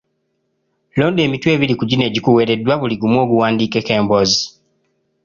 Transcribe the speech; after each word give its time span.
Londa 0.97 1.21
emitwe 1.27 1.49
ebiri 1.55 1.73
ku 1.77 1.83
gino 1.89 2.03
egikuweereddwa 2.09 2.73
buli 2.81 2.95
gumu 3.01 3.17
oguwandiikeko 3.23 3.91
emboozi 3.99 4.43